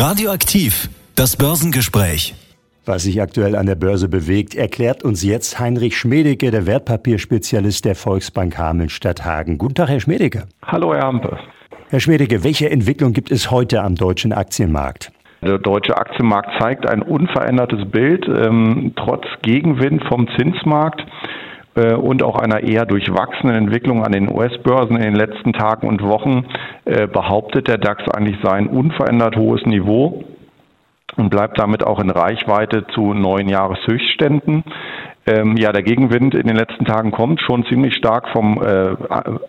Radioaktiv, 0.00 0.88
das 1.16 1.36
Börsengespräch. 1.36 2.36
Was 2.86 3.02
sich 3.02 3.20
aktuell 3.20 3.56
an 3.56 3.66
der 3.66 3.74
Börse 3.74 4.08
bewegt, 4.08 4.54
erklärt 4.54 5.02
uns 5.02 5.24
jetzt 5.24 5.58
Heinrich 5.58 5.98
Schmedeke, 5.98 6.52
der 6.52 6.68
Wertpapierspezialist 6.68 7.84
der 7.84 7.96
Volksbank 7.96 8.56
Hameln-Stadthagen. 8.56 9.58
Guten 9.58 9.74
Tag, 9.74 9.88
Herr 9.88 9.98
Schmedeke. 9.98 10.46
Hallo, 10.64 10.94
Herr 10.94 11.02
Ampe. 11.02 11.36
Herr 11.88 11.98
Schmedeke, 11.98 12.44
welche 12.44 12.70
Entwicklung 12.70 13.12
gibt 13.12 13.32
es 13.32 13.50
heute 13.50 13.82
am 13.82 13.96
deutschen 13.96 14.32
Aktienmarkt? 14.32 15.10
Der 15.42 15.58
deutsche 15.58 15.96
Aktienmarkt 15.96 16.50
zeigt 16.60 16.88
ein 16.88 17.02
unverändertes 17.02 17.90
Bild, 17.90 18.24
ähm, 18.28 18.92
trotz 18.94 19.24
Gegenwind 19.42 20.04
vom 20.08 20.28
Zinsmarkt 20.36 21.02
äh, 21.78 21.94
und 21.94 22.22
auch 22.22 22.36
einer 22.36 22.62
eher 22.62 22.86
durchwachsenen 22.86 23.54
Entwicklung 23.54 24.04
an 24.04 24.12
den 24.12 24.30
US-Börsen 24.30 24.96
in 24.96 25.02
den 25.02 25.14
letzten 25.14 25.52
Tagen 25.52 25.86
und 25.86 26.02
Wochen 26.02 26.46
äh, 26.84 27.06
behauptet 27.06 27.68
der 27.68 27.78
DAX 27.78 28.08
eigentlich 28.08 28.38
sein 28.42 28.66
unverändert 28.66 29.36
hohes 29.36 29.64
Niveau 29.64 30.24
und 31.16 31.30
bleibt 31.30 31.58
damit 31.58 31.84
auch 31.84 32.00
in 32.00 32.10
Reichweite 32.10 32.86
zu 32.94 33.14
neuen 33.14 33.48
Jahreshöchstständen. 33.48 34.64
Ähm, 35.28 35.56
ja, 35.58 35.72
der 35.72 35.82
Gegenwind 35.82 36.34
in 36.34 36.46
den 36.46 36.56
letzten 36.56 36.86
Tagen 36.86 37.10
kommt 37.10 37.42
schon 37.42 37.64
ziemlich 37.66 37.94
stark 37.94 38.28
vom 38.30 38.62
äh, 38.62 38.96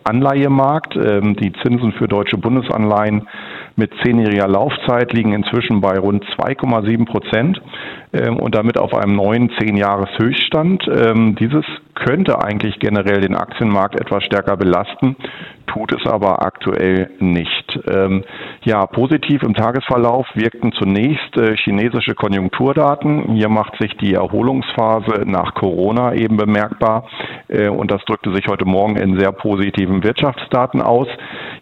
Anleihemarkt. 0.04 0.96
Ähm, 0.98 1.38
die 1.38 1.54
Zinsen 1.64 1.94
für 1.94 2.10
deutsche 2.10 2.38
Bundesanleihen 2.38 3.28
mit 3.78 3.92
zehnjähriger 4.04 4.48
Laufzeit 4.48 5.14
liegen 5.14 5.32
inzwischen 5.32 5.80
bei 5.80 5.98
rund 5.98 6.26
2,7 6.26 7.06
Prozent 7.06 7.62
ähm, 8.12 8.38
und 8.38 8.56
damit 8.56 8.78
auf 8.78 8.94
einem 8.94 9.16
neuen 9.16 9.52
Zehn-Jahres-Höchststand. 9.58 10.86
Ähm, 10.94 11.36
dieses 11.40 11.64
könnte 11.96 12.44
eigentlich 12.44 12.80
generell 12.80 13.22
den 13.22 13.36
Aktienmarkt 13.36 14.00
etwas 14.00 14.24
stärker 14.24 14.58
belasten, 14.58 15.16
tut 15.74 15.94
es 15.94 16.06
aber 16.06 16.42
aktuell 16.42 17.12
nicht. 17.20 17.80
Ähm, 17.88 18.24
ja, 18.64 18.86
positiv 18.88 19.44
im 19.44 19.54
Tagesverlauf 19.54 20.28
wirkten 20.34 20.72
zunächst 20.74 21.38
äh, 21.38 21.56
chinesische 21.58 22.16
Konjunkturdaten. 22.16 23.34
Hier 23.34 23.50
macht 23.50 23.78
sich 23.80 23.96
die 23.98 24.14
Erholungsphase 24.14 25.24
nach 25.26 25.54
Corona 25.54 26.14
eben 26.14 26.38
bemerkbar 26.38 27.08
äh, 27.48 27.70
und 27.70 27.92
das 27.92 28.04
drückte 28.06 28.34
sich 28.34 28.48
heute 28.48 28.66
Morgen 28.66 28.98
in 28.98 29.20
sehr 29.20 29.32
positiven 29.32 30.04
Wirtschaftsdaten 30.04 30.82
aus. 30.82 31.08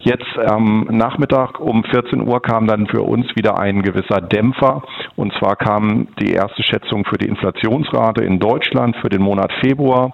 Jetzt 0.00 0.38
am 0.38 0.88
Nachmittag 0.90 1.60
um 1.60 1.84
14 1.84 2.26
Uhr 2.26 2.40
kam 2.40 2.66
dann 2.66 2.86
für 2.86 3.02
uns 3.02 3.26
wieder 3.36 3.58
ein 3.58 3.82
gewisser 3.82 4.20
Dämpfer. 4.20 4.82
Und 5.16 5.32
zwar 5.34 5.56
kam 5.56 6.08
die 6.20 6.32
erste 6.32 6.62
Schätzung 6.62 7.04
für 7.04 7.18
die 7.18 7.28
Inflationsrate 7.28 8.24
in 8.24 8.38
Deutschland 8.38 8.96
für 8.96 9.08
den 9.08 9.22
Monat 9.22 9.52
Februar 9.60 10.12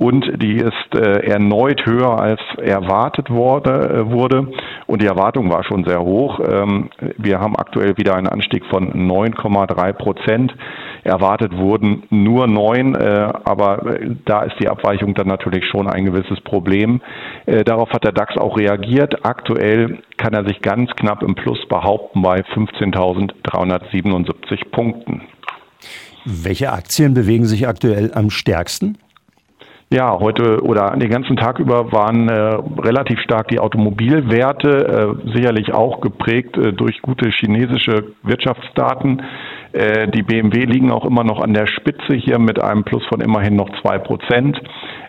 und 0.00 0.42
die 0.42 0.56
ist 0.56 0.94
äh, 0.94 1.26
erneut 1.26 1.84
höher 1.84 2.18
als 2.18 2.40
erwartet 2.56 3.28
wurde, 3.28 3.70
äh, 3.70 4.10
wurde 4.10 4.48
und 4.86 5.02
die 5.02 5.06
Erwartung 5.06 5.50
war 5.50 5.62
schon 5.62 5.84
sehr 5.84 6.00
hoch. 6.00 6.40
Ähm, 6.40 6.88
wir 7.18 7.38
haben 7.38 7.54
aktuell 7.54 7.98
wieder 7.98 8.16
einen 8.16 8.26
Anstieg 8.26 8.64
von 8.70 8.94
9,3 8.94 9.92
Prozent. 9.92 10.54
Erwartet 11.04 11.54
wurden 11.54 12.04
nur 12.08 12.46
neun, 12.46 12.94
äh, 12.94 13.30
aber 13.44 14.00
äh, 14.00 14.16
da 14.24 14.44
ist 14.44 14.58
die 14.58 14.68
Abweichung 14.68 15.12
dann 15.12 15.28
natürlich 15.28 15.66
schon 15.66 15.86
ein 15.86 16.06
gewisses 16.06 16.40
Problem. 16.40 17.02
Äh, 17.44 17.64
darauf 17.64 17.90
hat 17.90 18.04
der 18.04 18.12
DAX 18.12 18.38
auch 18.38 18.56
reagiert. 18.56 19.26
Aktuell 19.26 19.98
kann 20.16 20.32
er 20.32 20.46
sich 20.46 20.62
ganz 20.62 20.90
knapp 20.92 21.22
im 21.22 21.34
Plus 21.34 21.58
behaupten 21.68 22.22
bei 22.22 22.40
15.377 22.40 24.70
Punkten. 24.70 25.20
Welche 26.24 26.72
Aktien 26.72 27.12
bewegen 27.12 27.44
sich 27.44 27.68
aktuell 27.68 28.12
am 28.14 28.30
stärksten? 28.30 28.96
Ja, 29.92 30.20
heute 30.20 30.62
oder 30.62 30.96
den 30.96 31.10
ganzen 31.10 31.36
Tag 31.36 31.58
über 31.58 31.90
waren 31.90 32.28
äh, 32.28 32.58
relativ 32.80 33.18
stark 33.22 33.48
die 33.48 33.58
Automobilwerte, 33.58 35.16
äh, 35.18 35.32
sicherlich 35.34 35.74
auch 35.74 36.00
geprägt 36.00 36.56
äh, 36.56 36.72
durch 36.72 37.02
gute 37.02 37.28
chinesische 37.28 38.12
Wirtschaftsdaten. 38.22 39.20
Äh, 39.72 40.06
die 40.06 40.22
BMW 40.22 40.64
liegen 40.64 40.92
auch 40.92 41.04
immer 41.04 41.24
noch 41.24 41.40
an 41.40 41.54
der 41.54 41.66
Spitze 41.66 42.14
hier 42.14 42.38
mit 42.38 42.62
einem 42.62 42.84
Plus 42.84 43.04
von 43.06 43.20
immerhin 43.20 43.56
noch 43.56 43.68
zwei 43.82 43.98
Prozent. 43.98 44.60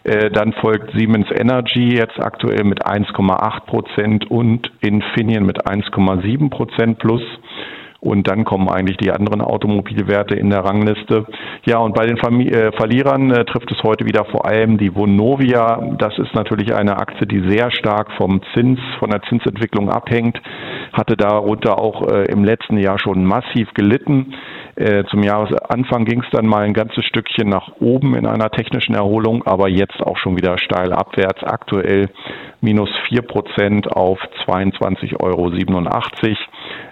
Äh, 0.03 0.31
dann 0.31 0.51
folgt 0.53 0.97
Siemens 0.97 1.27
Energy 1.29 1.95
jetzt 1.95 2.19
aktuell 2.19 2.63
mit 2.63 2.83
1,8 2.83 3.65
Prozent 3.67 4.31
und 4.31 4.71
Infineon 4.81 5.45
mit 5.45 5.63
1,7 5.63 6.49
Prozent 6.49 6.97
plus. 6.97 7.21
Und 8.01 8.27
dann 8.27 8.45
kommen 8.45 8.67
eigentlich 8.67 8.97
die 8.97 9.11
anderen 9.11 9.41
Automobilwerte 9.41 10.33
in 10.33 10.49
der 10.49 10.65
Rangliste. 10.65 11.27
Ja, 11.65 11.77
und 11.77 11.93
bei 11.93 12.07
den 12.07 12.17
Famili 12.17 12.49
äh, 12.49 12.71
Verlierern 12.71 13.29
äh, 13.29 13.45
trifft 13.45 13.71
es 13.71 13.83
heute 13.83 14.05
wieder 14.05 14.25
vor 14.25 14.45
allem 14.45 14.79
die 14.79 14.95
Vonovia. 14.95 15.95
Das 15.99 16.17
ist 16.17 16.33
natürlich 16.33 16.73
eine 16.73 16.97
Aktie, 16.97 17.27
die 17.27 17.47
sehr 17.47 17.69
stark 17.69 18.11
vom 18.17 18.41
Zins, 18.55 18.79
von 18.97 19.11
der 19.11 19.21
Zinsentwicklung 19.29 19.91
abhängt, 19.91 20.41
hatte 20.93 21.15
darunter 21.15 21.79
auch 21.79 22.07
äh, 22.07 22.23
im 22.31 22.43
letzten 22.43 22.79
Jahr 22.79 22.97
schon 22.97 23.23
massiv 23.23 23.71
gelitten. 23.75 24.33
Äh, 24.75 25.03
zum 25.11 25.21
Jahresanfang 25.21 26.05
ging 26.05 26.23
es 26.23 26.29
dann 26.31 26.47
mal 26.47 26.63
ein 26.63 26.73
ganzes 26.73 27.05
Stückchen 27.05 27.49
nach 27.49 27.69
oben 27.79 28.15
in 28.15 28.25
einer 28.25 28.49
technischen 28.49 28.95
Erholung, 28.95 29.45
aber 29.45 29.69
jetzt 29.69 30.01
auch 30.01 30.17
schon 30.17 30.35
wieder 30.37 30.57
steil 30.57 30.91
abwärts. 30.91 31.43
Aktuell 31.43 32.09
minus 32.61 32.89
4 33.09 33.21
Prozent 33.21 33.91
auf 33.91 34.17
22,87 34.47 35.21
Euro. 35.21 35.51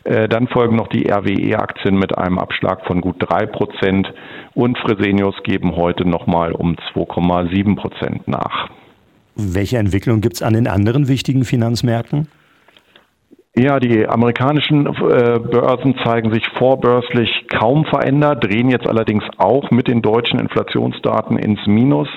Äh, 0.04 0.28
dann 0.28 0.48
folgen 0.48 0.76
noch 0.76 0.88
die 0.88 1.10
RWE-Aktien 1.10 1.98
mit 1.98 2.18
einem 2.18 2.40
Abschlag 2.40 2.86
von 2.86 3.02
gut 3.02 3.18
3 3.20 3.46
Prozent 3.48 4.14
und 4.54 4.78
Fresenius 4.78 5.36
geben 5.44 5.76
heute 5.76 6.08
nochmal 6.08 6.54
um 6.54 6.76
2,7 6.94 7.76
Prozent 7.76 8.28
nach. 8.28 8.70
Welche 9.36 9.78
Entwicklung 9.78 10.22
gibt 10.22 10.36
es 10.36 10.42
an 10.42 10.54
den 10.54 10.68
anderen 10.68 11.08
wichtigen 11.08 11.46
Finanzmärkten? 11.46 12.28
Ja, 13.56 13.80
die 13.80 14.08
amerikanischen 14.08 14.86
äh, 14.86 15.40
Börsen 15.40 15.96
zeigen 16.04 16.32
sich 16.32 16.48
vorbörslich 16.58 17.48
kaum 17.50 17.84
verändert, 17.86 18.44
drehen 18.44 18.70
jetzt 18.70 18.88
allerdings 18.88 19.24
auch 19.38 19.72
mit 19.72 19.88
den 19.88 20.02
deutschen 20.02 20.40
Inflationsdaten 20.40 21.38
ins 21.38 21.59
Minus. 21.66 22.08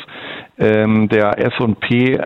Ähm, 0.59 1.09
der 1.09 1.39
S&P 1.39 2.21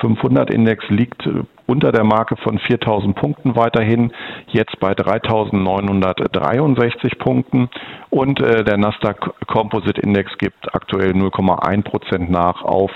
500 0.00 0.50
Index 0.50 0.84
liegt 0.88 1.26
äh, 1.26 1.42
unter 1.68 1.92
der 1.92 2.02
Marke 2.02 2.34
von 2.36 2.58
4000 2.58 3.14
Punkten 3.14 3.54
weiterhin, 3.54 4.10
jetzt 4.48 4.80
bei 4.80 4.94
3963 4.94 7.18
Punkten 7.18 7.68
und 8.08 8.40
äh, 8.40 8.64
der 8.64 8.78
Nasdaq 8.78 9.34
Composite 9.46 10.00
Index 10.00 10.32
gibt 10.38 10.74
aktuell 10.74 11.12
0,1 11.12 11.82
Prozent 11.82 12.30
nach 12.30 12.62
auf 12.62 12.90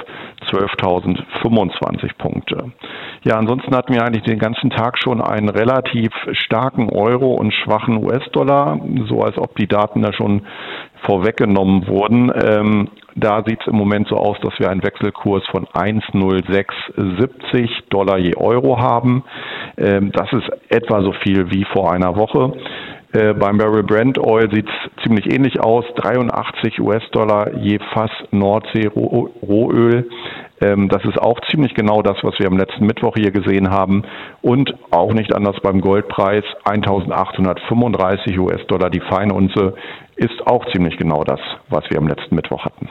12.025 0.50 2.16
Punkte. 2.16 2.72
Ja, 3.24 3.36
ansonsten 3.36 3.76
hatten 3.76 3.92
wir 3.92 4.04
eigentlich 4.04 4.24
den 4.24 4.38
ganzen 4.38 4.70
Tag 4.70 4.96
schon 5.02 5.20
einen 5.20 5.50
relativ 5.50 6.10
starken 6.32 6.88
Euro 6.88 7.34
und 7.34 7.52
schwachen 7.52 8.02
US-Dollar, 8.02 8.80
so 9.06 9.20
als 9.20 9.36
ob 9.36 9.54
die 9.56 9.68
Daten 9.68 10.00
da 10.00 10.14
schon 10.14 10.46
vorweggenommen 11.06 11.86
wurden. 11.86 12.32
Ähm, 12.34 12.88
da 13.14 13.44
sieht 13.46 13.60
es 13.60 13.66
im 13.66 13.76
Moment 13.76 14.08
so 14.08 14.16
aus, 14.16 14.38
dass 14.40 14.58
wir 14.58 14.70
einen 14.70 14.82
Wechselkurs 14.82 15.44
von 15.50 15.66
1,0670 15.66 17.68
Dollar 17.90 18.16
je 18.18 18.34
Euro 18.36 18.78
haben. 18.78 19.22
Ähm, 19.76 20.10
das 20.12 20.32
ist 20.32 20.48
etwa 20.70 21.02
so 21.02 21.12
viel 21.22 21.50
wie 21.50 21.66
vor 21.72 21.92
einer 21.92 22.16
Woche. 22.16 22.54
Äh, 23.12 23.34
beim 23.34 23.58
Barrel 23.58 23.82
Brent 23.82 24.18
Oil 24.18 24.50
sieht 24.50 24.66
es 24.66 24.72
ziemlich 25.02 25.30
ähnlich 25.30 25.60
aus. 25.60 25.84
83 25.96 26.80
US-Dollar 26.80 27.54
je 27.56 27.78
Fass 27.92 28.10
Nordsee-Rohöl. 28.30 29.96
Ähm, 29.96 30.10
das 30.62 31.04
ist 31.04 31.18
auch 31.18 31.40
ziemlich 31.50 31.74
genau 31.74 32.02
das, 32.02 32.16
was 32.22 32.38
wir 32.38 32.46
am 32.46 32.56
letzten 32.56 32.86
Mittwoch 32.86 33.16
hier 33.16 33.32
gesehen 33.32 33.70
haben. 33.70 34.04
Und 34.42 34.72
auch 34.90 35.12
nicht 35.12 35.34
anders 35.34 35.56
beim 35.60 35.80
Goldpreis. 35.80 36.44
1835 36.64 38.38
US-Dollar 38.38 38.88
die 38.88 39.00
Feinunze 39.00 39.74
ist 40.14 40.46
auch 40.46 40.64
ziemlich 40.72 40.96
genau 40.96 41.24
das, 41.24 41.40
was 41.68 41.82
wir 41.90 41.98
am 41.98 42.06
letzten 42.06 42.36
Mittwoch 42.36 42.64
hatten. 42.64 42.88